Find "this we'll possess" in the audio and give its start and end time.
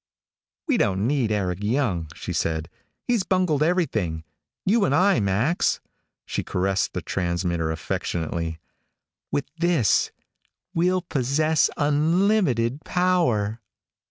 9.59-11.69